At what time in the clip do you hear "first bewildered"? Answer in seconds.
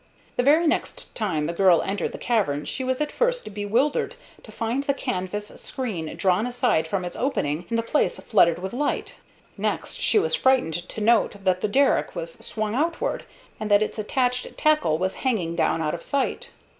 3.11-4.15